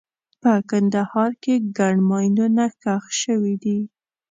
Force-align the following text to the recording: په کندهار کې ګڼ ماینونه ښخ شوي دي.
په 0.41 0.51
کندهار 0.69 1.31
کې 1.43 1.55
ګڼ 1.77 1.95
ماینونه 2.09 2.65
ښخ 2.79 3.03
شوي 3.21 3.55
دي. 3.63 3.79